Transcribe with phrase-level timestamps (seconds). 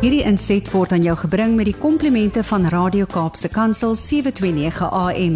[0.00, 5.34] Hierdie inset word aan jou gebring met die komplimente van Radio Kaapse Kansel 729 AM.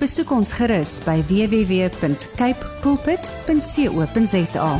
[0.00, 4.70] Besoek ons gerus by www.cape pulpit.co.za.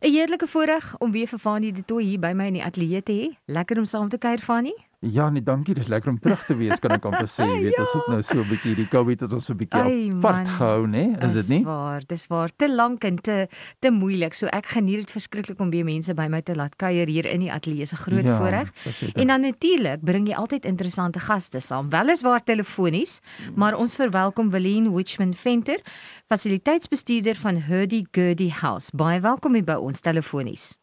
[0.00, 3.02] 'n Heerlike voorreg om weer vir Fanie de Tooy hier by my in die ateljee
[3.02, 3.28] te hê.
[3.44, 4.76] Lekker om saam te kuier Fanie.
[5.12, 5.74] Ja, nee, dankie.
[5.74, 7.44] Dis lekker om terug te wees, kan ek amper sê.
[7.52, 7.82] Jy weet, Ja.
[7.82, 10.48] ons het nou so 'n bietjie die COVID het ons so 'n bietjie Ai, apart
[10.48, 11.16] gehou, né?
[11.22, 11.58] Is dit nie?
[11.58, 12.50] Dis waar, dis waar.
[12.56, 13.48] Te lank en te
[13.80, 14.34] te moeilik.
[14.34, 17.40] So ek geniet dit verskriklik om weer mense by my te laat kuier hier in
[17.40, 17.82] die ateljee.
[17.82, 18.72] Is 'n groot Ja, voorreg.
[19.14, 21.88] En dan natuurlik bring jy altyd interessante gaste saam.
[21.90, 23.20] Weliswaar telefonies,
[23.54, 25.80] maar ons verwelkom Willeen Witchman Venter,
[26.28, 28.90] fasiliteitsbestuurder van Hurdy Gurdy House.
[28.94, 30.76] Baie welkom hier by ons telefonies.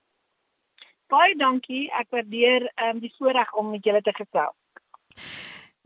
[1.14, 1.92] Baie dankie.
[1.94, 4.58] Ek waardeer um, die voorreg om met julle te gesels.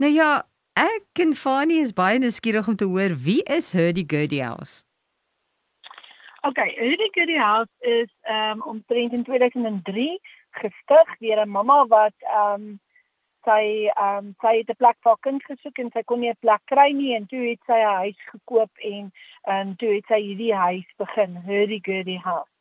[0.00, 0.30] Nou ja,
[0.78, 4.84] ek en Fanie is baie nuuskierig om te hoor wie is Hurdy Gurdy House?
[6.48, 10.18] Okay, Hurdy Gurdy House is um, omtrent in 2003
[10.62, 12.78] gestig deur 'n mamma wat um,
[13.44, 16.40] sy um, sy het 'n plek vir haar kind gesoek en sy kon nie 'n
[16.40, 19.12] plek kry nie en toe het sy 'n huis gekoop en
[19.44, 22.57] en toe het sy hierdie huis begin, Hurdy Gurdy House.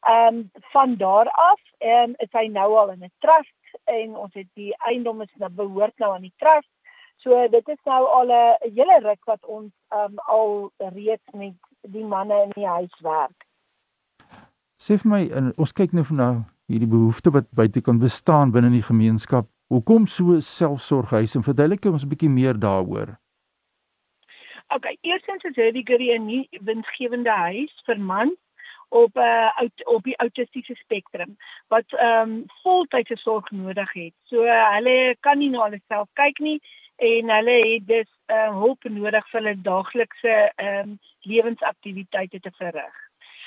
[0.00, 4.16] Ehm um, van daar af ehm um, is hy nou al in 'n trust en
[4.16, 6.70] ons het die eiendom is nou behoort nou aan die trust.
[7.16, 11.54] So dit is nou al 'n hele ruk wat ons ehm um, al reeds met
[11.80, 13.46] die manne in die huis werk.
[14.82, 16.34] Sê vir my, en ons kyk nou van nou
[16.66, 19.46] hierdie behoefte wat buite kan bestaan binne die gemeenskap.
[19.68, 23.18] Hoekom so 'n selfsorghuis en verduidelik ons 'n bietjie meer daaroor?
[24.74, 28.38] Okay, eerstens is Herbie Gurry 'n nie winsgewende huis vir mans
[28.90, 31.36] op 'n uh, op die autistiese spektrum
[31.68, 34.14] wat ehm um, voltydse sorg nodig het.
[34.22, 36.60] So uh, hulle kan nie na hulle self kyk nie
[36.96, 42.96] en hulle het dus uh, hulp nodig vir hulle daaglikse ehm um, lewensaktiwiteite te verrig.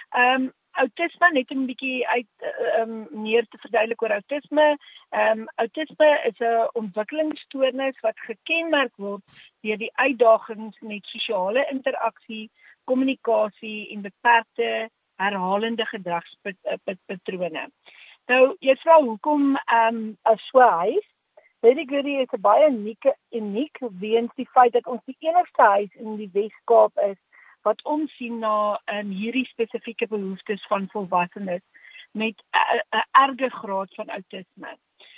[0.09, 4.77] Ehm um, autisme net 'n bietjie uit ehm um, meer te verduidelik oor autisme.
[5.09, 9.23] Ehm um, autisme is 'n ontwikkelingsstoornis wat gekenmerk word
[9.61, 12.51] deur die uitdagings met sosiale interaksie,
[12.83, 14.89] kommunikasie en beperkte
[15.23, 17.67] herhalende gedragspatrone.
[18.31, 21.07] Nou, jy vra hoekom ehm um, as 'n huis
[21.63, 25.93] Very Goody is 'n baie unieke uniek weens die feit dat ons die enigste huis
[25.93, 27.19] in die Wes-Kaap is
[27.67, 31.63] wat omsien na um, hierdie spesifieke behoeftes van volwassenes
[32.11, 34.75] met 'n erge graad van outisme.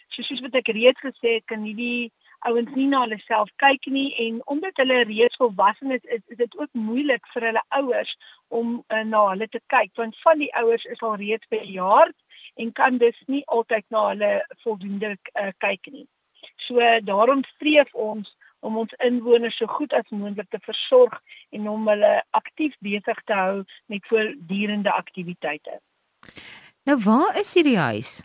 [0.07, 2.13] So soos wat ek reeds gesê het, kan hierdie
[2.49, 6.57] ouens nie na hulle self kyk nie en omdat hulle reeds volwassenes is, is dit
[6.59, 8.15] ook moeilik vir hulle ouers
[8.47, 12.15] om uh, na hulle te kyk want van die ouers is al reeds bejaard
[12.55, 14.31] en kan dus nie altyd na hulle
[14.63, 16.05] voldoende uh, kyk nie.
[16.67, 18.31] So uh, daarom streef ons
[18.65, 21.17] om ons inwoners so goed as moontlik te versorg
[21.55, 23.57] en om hulle aktief besig te hou
[23.91, 25.81] met voortdurende aktiwiteite.
[26.89, 28.21] Nou waar is hierdie huis?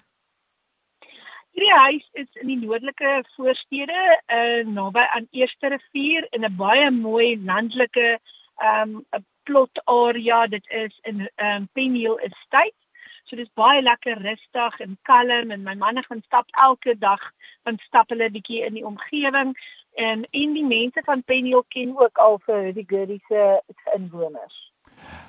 [1.60, 3.96] Hierdie huis is in die noordelike voorstede,
[4.32, 8.16] uh naby aan Eerste Rivier in 'n baie mooi landelike
[8.64, 9.04] um
[9.44, 10.46] plot area.
[10.46, 12.80] Dit is in um Penhill Estate.
[13.24, 17.20] So dis baie lekker rustig en kalm en my manne gaan stap elke dag,
[17.64, 19.52] van stap hulle bietjie in die omgewing
[20.00, 23.60] en en die mense van Penhill ken ook al vir die Gurdy se
[23.98, 24.72] inwoners.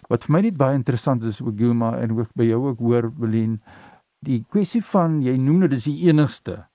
[0.08, 3.60] Wat vir my net baie interessant is Gilma en ook by jou ook hoor Belien,
[4.26, 6.66] die kwessie van jy noem dit is die enigste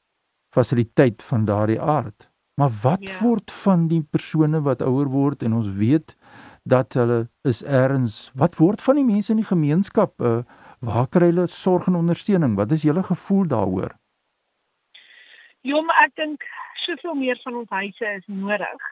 [0.54, 2.28] fasiliteit van daardie aard.
[2.56, 3.18] Maar wat Ja.
[3.20, 6.16] word van die persone wat ouer word en ons weet
[6.64, 8.30] dat hulle is erns.
[8.34, 10.20] Wat word van die mense in die gemeenskap?
[10.20, 10.42] Uh,
[10.80, 12.56] waar kry hulle sorg en ondersteuning?
[12.56, 13.92] Wat is julle gevoel daaroor?
[15.60, 16.42] Ja, maar ek dink
[16.86, 18.82] soveel meer van ons huise is nodig.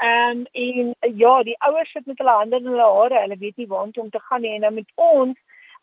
[0.00, 3.20] Ehm um, en ja, die ouers sit met hulle hande in hulle hare.
[3.20, 5.36] Hulle weet nie waartoe om te gaan nie en dan met ons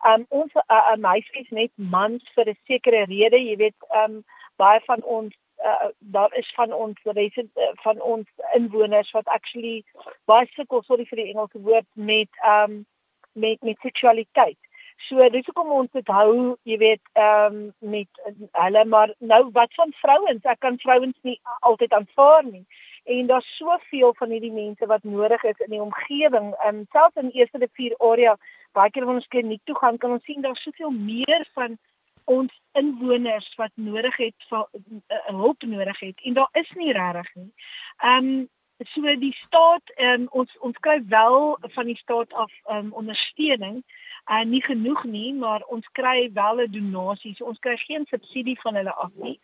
[0.05, 4.23] um, ons uh, uh, meisie is net mans vir 'n sekere rede, jy weet, um,
[4.57, 5.33] baie van ons
[5.65, 9.85] uh, daar is van ons resident uh, van ons inwoners wat actually
[10.25, 12.85] baie sukkel sorry vir die Engelse woord met um,
[13.33, 14.57] met met seksualiteit.
[15.05, 18.21] So dis hoekom ons dit hou, jy weet, ehm um, met
[18.57, 20.43] hulle maar nou wat van vrouens?
[20.43, 22.65] Ek kan vrouens nie altyd aanvaar nie.
[23.05, 26.49] En daar's soveel van hierdie mense wat nodig is in die omgewing.
[26.63, 28.33] Ehm um, selfs in eerste rivier area,
[28.77, 31.77] baie keer wanneer ons kliniek toe gaan, kan ons sien daar's soveel meer van
[32.27, 37.33] ons inwoners wat nodig het van uh, hulp nodig het en daar is nie regtig
[37.35, 37.51] nie.
[37.97, 38.47] Ehm um,
[38.93, 43.79] so die staat um, ons ons kry wel van die staat af um, ondersteuning
[44.27, 47.33] en uh, nie genoeg nie, maar ons kry wel 'n donasie.
[47.35, 49.39] So ons kry geen subsidie van hulle af nie.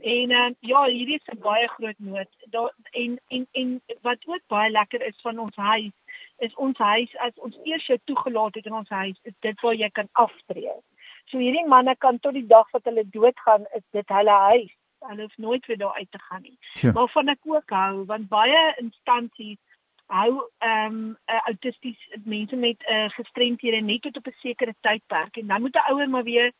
[0.00, 2.30] En uh, ja, hierdie is 'n baie groot nood.
[2.50, 5.92] Daar en en en wat ook baie lekker is van ons huis
[6.36, 9.74] is ons huis as ons eers jou toegelaat het in ons huis, is dit waar
[9.74, 10.72] jy kan aftree.
[11.30, 14.72] So hierdie manne kan tot die dag wat hulle doodgaan, is dit hulle huis.
[15.04, 16.58] Hulle hoef nooit weer daar uit te gaan nie.
[16.80, 16.92] Ja.
[16.92, 19.60] Maar van ek ook hou, want baie instansies
[20.12, 25.46] hou ehm um, autisties mense met uh, gestremthede net tot op 'n sekere tydperk en
[25.46, 26.52] dan moet 'n ouer maar weer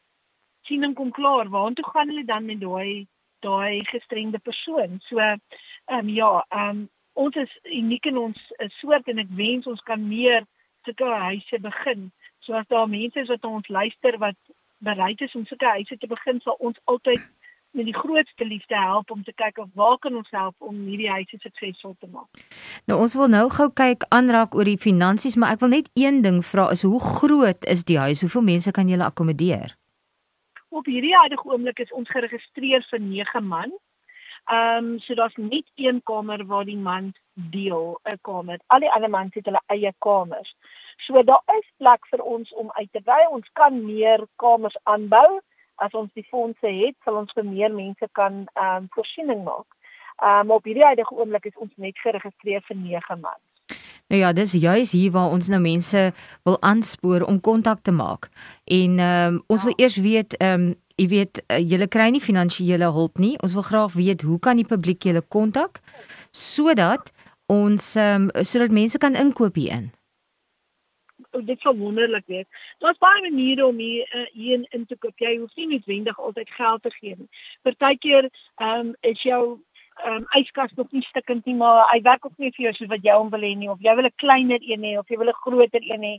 [0.62, 3.06] sien en kom klaar waartoe gaan hulle dan met daai
[3.41, 5.00] daai gestremde persoon.
[5.00, 5.38] So ehm
[5.87, 9.81] um, ja, ehm um, ons is uniek in ons uh, soort en ek wens ons
[9.87, 10.44] kan meer
[10.84, 12.11] sulke huise begin.
[12.44, 14.37] So as daar mense is wat ons luister wat
[14.84, 17.22] bereid is om sulke huise te begin, sal ons altyd
[17.75, 21.11] met die grootste liefde help om te kyk of waar kan ons help om hierdie
[21.11, 22.44] huise suksesvol te maak.
[22.87, 26.22] Nou ons wil nou gou kyk aanraak oor die finansies, maar ek wil net een
[26.22, 28.22] ding vra is hoe groot is die huis?
[28.22, 29.75] Hoeveel mense kan julle akkommodeer?
[30.75, 33.75] Op hierdie huidige oomblik is ons geregistreer vir 9 man.
[34.44, 38.58] Ehm um, so daar's net een kamer waar die man deel 'n kamer.
[38.67, 40.56] Al die ander mans het hulle eie kamers.
[40.96, 43.26] So daar is plek vir ons om uit te brei.
[43.31, 45.41] Ons kan meer kamers aanbou
[45.75, 49.67] as ons die fondse het, sal ons vir meer mense kan ehm um, voorsiening maak.
[50.23, 53.40] Ehm um, op hierdie huidige oomblik is ons net geregistreer vir 9 man.
[54.12, 56.12] Nou ja, dis juis hier waar ons nou mense
[56.44, 58.29] wil aanspoor om kontak te maak.
[58.64, 59.67] En ehm um, ons ja.
[59.67, 63.35] wil eers weet ehm um, jy weet uh, julle kry nie finansiële hulp nie.
[63.43, 65.81] Ons wil graag weet hoe kan die publiek julle kontak
[66.31, 67.12] sodat
[67.46, 69.93] ons um, sodat mense kan inkoop hierin
[71.43, 72.46] dit sou wonderlik wees.
[72.79, 75.19] Daar's baie maniere om hier uh, hier in, in te koop.
[75.19, 77.29] Jy hoef nie noodwendig altyd geld te gee nie.
[77.62, 79.43] Partykeer ehm um, is jou
[80.02, 82.90] ehm um, yskas nog nie stikkend nie, maar hy werk ook nie vir jou soos
[82.90, 85.19] wat jy hom wil hê nie of jy wil 'n kleiner een hê of jy
[85.19, 86.14] wil 'n groter een hê.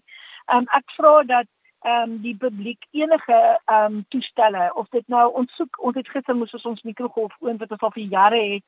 [0.52, 1.48] Ehm um, ek vra dat
[1.86, 6.10] ehm um, die publiek enige ehm um, toestelle of dit nou ons soek ons het
[6.10, 8.66] gister moes ons mikrogolf oond wat ons al vir jare het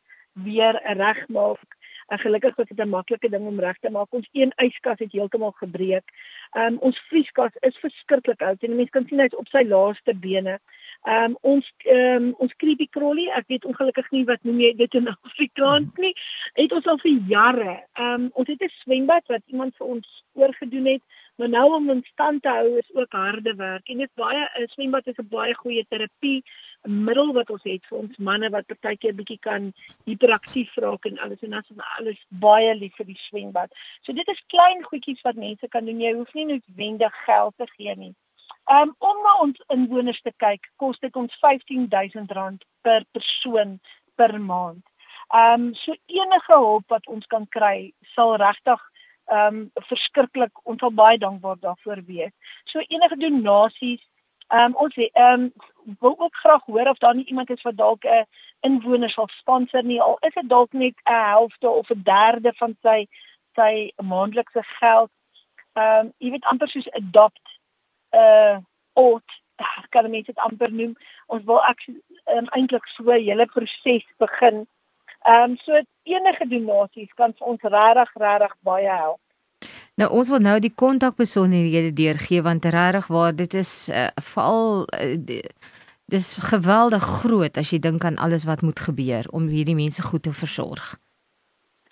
[0.48, 1.78] weer regmaak
[2.08, 4.14] En gelukkig was dit 'n maklike ding om reg te maak.
[4.14, 6.04] Ons een yskas het heeltemal gebreek.
[6.52, 10.16] Ehm um, ons vrieskas is verskriklik oud en mense kan sien hy's op sy laaste
[10.16, 10.60] bene.
[11.02, 14.75] Ehm um, ons ehm um, ons creepy crawly, ek weet ongelukkig nie wat noem jy
[14.75, 16.13] dit in Afrikaans nie.
[16.54, 17.84] Het ons al vir jare.
[17.94, 21.04] Ehm um, ons het 'n swembad wat iemand vir ons oorgedoen het,
[21.38, 23.89] maar nou om in stand te hou is ook harde werk.
[23.89, 26.44] En dit baie 'n swembad is 'n baie goeie terapie
[26.81, 29.74] middel wat ons het vir ons manne wat partykeer bietjie kan
[30.06, 33.74] hiperaktief raak en alles en as alles baie lief vir die swembad.
[34.01, 36.01] So dit is klein goedjies wat mense kan doen.
[36.01, 38.13] Jy hoef nie noodwendig geld te gee nie.
[38.72, 43.80] Um om na ons inwoners te kyk, kos dit ons R15000 per persoon
[44.16, 44.84] per maand.
[45.36, 48.84] Um so enige hulp wat ons kan kry sal regtig
[49.31, 52.33] um verskriklik ons sal baie dankbaar daarvoor wees.
[52.65, 54.03] So enige donasies
[54.47, 55.53] Ehm um, ons ehm um,
[56.00, 58.25] wil ook graag hoor of daar nie iemand is wat dalk 'n
[58.59, 62.77] inwoner sal sponsor nie al is dit dalk net 'n helfte of 'n derde van
[62.81, 63.07] sy
[63.56, 65.12] sy maandelikse geld.
[65.74, 67.45] Ehm um, jy weet amper soos adopt
[68.12, 68.57] 'n uh,
[68.94, 69.29] oud
[69.89, 70.95] kan mense dit amper noem.
[71.25, 71.88] Ons wil ek
[72.25, 74.68] um, eintlik so 'n hele proses begin.
[75.27, 79.19] Ehm um, so enige donasies kan vir ons regtig regtig baie help.
[80.00, 85.41] Nou ons wil nou die kontakbesonderhede deurgee want regtig waar dit is uh, veral uh,
[86.07, 90.24] dis geweldig groot as jy dink aan alles wat moet gebeur om hierdie mense goed
[90.24, 90.95] te versorg.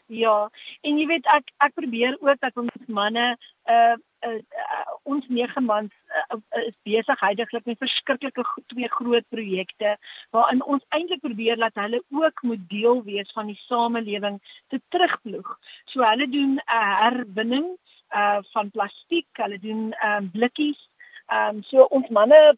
[0.07, 0.49] Ja,
[0.85, 3.33] en jy weet ek ek probeer ook dat ons manne
[3.67, 3.95] uh,
[4.27, 5.92] uh, uh ons nege mans
[6.33, 9.97] uh, is besig heidaglik met verskriklike twee groot projekte
[10.33, 14.40] waarin ons eintlik probeer dat hulle ook moet deel wees van die samelewing
[14.73, 15.52] te terugploeg.
[15.85, 17.68] So hulle doen 'n uh, herwinning
[18.16, 20.81] uh van plastiek, hulle doen ehm um, blikkies.
[21.28, 22.57] Ehm um, so ons manne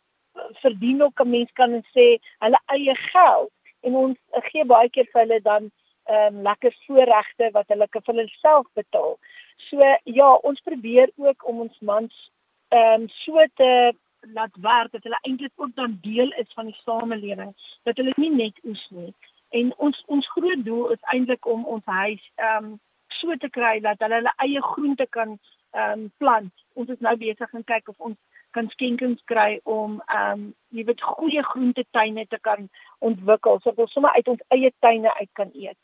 [0.64, 2.08] verdien ook 'n mens kan sê
[2.40, 3.52] hulle eie geld
[3.82, 5.72] en ons uh, gee baie keer vir hulle dan
[6.04, 9.18] ehm um, lekker voorregte wat hulle vir hulle self betaal.
[9.58, 12.32] So ja, ons probeer ook om ons mans
[12.68, 13.94] ehm um, so te
[14.34, 18.32] laat werk dat hulle eintlik ook dan deel is van die samelewing, dat hulle nie
[18.34, 19.14] net oes nie.
[19.50, 23.80] En ons ons groot doel is eintlik om ons huis ehm um, so te kry
[23.80, 25.38] dat hulle hulle eie groente kan
[25.72, 26.54] ehm um, plant.
[26.74, 28.18] Ons is nou besig om kyk of ons
[28.52, 33.94] kan skenkings kry om ehm um, jy weet goeie groentetuine te kan ontwikkel sodat ons
[33.94, 35.80] sommer uit ons eie tuine uit kan eet.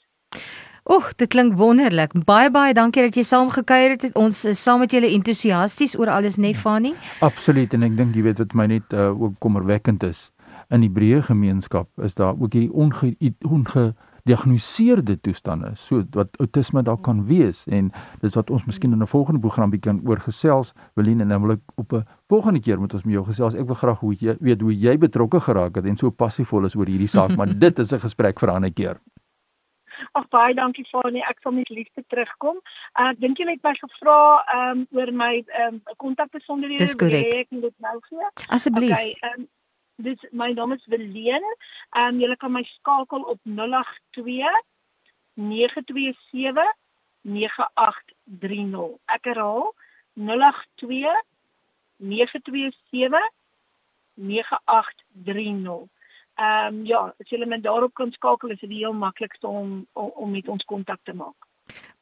[0.91, 2.11] Oek, dit klink wonderlik.
[2.25, 4.09] Baie baie dankie dat jy saamgekuier het.
[4.19, 6.91] Ons is saam met julle entoesiasties oor alles Nefani.
[7.23, 10.27] Absoluut en ek dink jy weet wat my net uh, ook kommerwekkend is
[10.73, 13.13] in die breë gemeenskap is daar ook hierdie onge,
[13.47, 19.01] onge gediagnoseerde toestande so wat outisme daar kan wees en dis wat ons miskien in
[19.01, 22.79] 'n volgende program bietjie kan oorgesels Welien en dan wil ek op 'n volgende keer
[22.79, 25.75] met ons met jou gesels ek wil graag hoe jy weet hoe jy betrokke geraak
[25.75, 28.55] het en so passievol is oor hierdie saak maar dit is 'n gesprek vir 'n
[28.55, 28.97] ander keer
[30.19, 32.59] Ag baie dankie Fanie, ek sal met liefde terugkom.
[32.99, 34.19] Uh, ek dink jy het my gevra
[34.55, 35.33] um, oor my
[35.65, 36.85] um, kontakbesonderhede.
[36.85, 37.33] Dis korrek.
[37.43, 38.31] Ek moet dit nou gee.
[38.47, 38.93] Asseblief.
[38.93, 39.47] Okay, um,
[40.03, 41.45] dis my naam is Weleen.
[41.93, 44.63] Ehm um, jy kan my skakel op 082
[45.33, 46.73] 927
[47.21, 48.97] 9830.
[49.05, 49.73] Ek herhaal
[50.13, 51.23] 082
[51.97, 53.31] 927
[54.13, 55.89] 9830.
[56.35, 59.85] Ehm um, ja, as jy met daarop kan skakel, is dit die heel maklikste om,
[59.93, 61.49] om om met ons kontak te maak.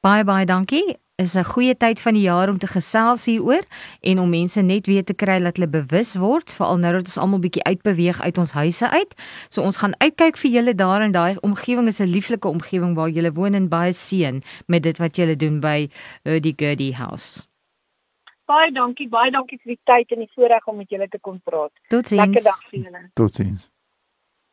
[0.01, 0.97] Baie baie dankie.
[1.15, 3.61] Is 'n goeie tyd van die jaar om te gesels hieroor
[4.01, 7.17] en om mense net weer te kry dat hulle bewus word, veral nou dat ons
[7.17, 9.13] almal bietjie uitbeweeg uit ons huise uit.
[9.49, 13.09] So ons gaan uitkyk vir julle daar in daai omgewing is 'n lieflike omgewing waar
[13.09, 15.89] julle woon en baie seën met dit wat julle doen by
[16.23, 17.47] Hurdy Gurdy House.
[18.45, 21.39] Baie dankie, baie dankie vir die tyd en die voorreg om met julle te kon
[21.43, 21.71] praat.
[21.87, 22.25] Totsiens.
[22.25, 23.09] Lekker dag vir julle.
[23.13, 23.70] Totsiens.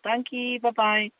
[0.00, 1.10] Dankie, bye bye.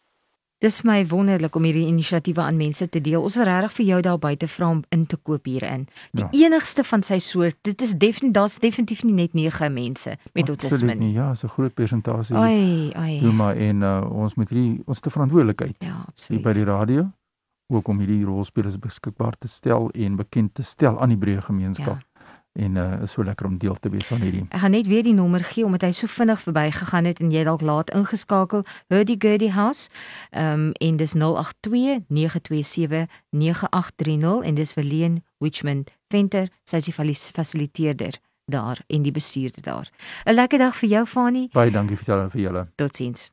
[0.58, 3.22] Dis my wonderlik om hierdie inisiatiewe aan mense te deel.
[3.22, 5.84] Ons wil regtig vir jou daar buite vra om in te koop hierin.
[6.18, 6.48] Die ja.
[6.48, 7.60] enigste van sy soort.
[7.62, 11.12] Dit is definitief daar's definitief nie net 9 mense met autisme nie.
[11.14, 12.36] Ja, so 'n groot persentasie.
[12.36, 13.20] Ai, ai.
[13.20, 15.76] Doen maar en uh, ons met hierdie ons te verantwoordelikheid.
[15.78, 16.42] Ja, absoluut.
[16.42, 17.06] By die radio
[17.68, 22.00] ook om hierdie rolspelers beskikbaar te stel en bekend te stel aan die breë gemeenskap.
[22.00, 22.07] Ja
[22.58, 24.44] en uh is so lekker om deel te wees van hierdie.
[24.48, 27.44] Ek gaan net weer die nommer gee omdat hy so vinnig verbygegaan het en jy
[27.46, 28.64] dalk laat ingeskakel.
[28.92, 29.88] Hurdy Gurdy House.
[30.30, 38.18] Ehm um, en dis 082 927 9830 en dis Verleen Witchman Venter, sy is fasiliteerder
[38.48, 39.90] daar en die bestuurder daar.
[40.24, 41.48] 'n Lekker dag vir jou Fani.
[41.52, 42.68] Baie dankie vir julle vir julle.
[42.74, 43.32] Totsiens.